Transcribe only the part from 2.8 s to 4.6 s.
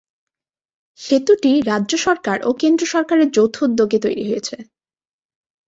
সরকারের যৌথ উদ্যোগে তৈরি হয়েছে।